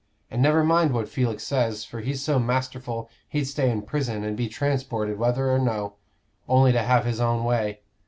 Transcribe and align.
And 0.31 0.41
never 0.41 0.63
mind 0.63 0.95
what 0.95 1.07
Felix 1.07 1.43
says, 1.43 1.85
for 1.85 2.01
he's 2.01 2.23
so 2.23 2.39
masterful 2.39 3.07
he'd 3.29 3.43
stay 3.45 3.69
in 3.69 3.83
prison 3.83 4.23
and 4.23 4.35
be 4.35 4.47
transported 4.49 5.19
whether 5.19 5.51
or 5.51 5.59
no, 5.59 5.93
only 6.49 6.71
to 6.71 6.81
have 6.81 7.05
his 7.05 7.21
own 7.21 7.43
way. 7.43 7.81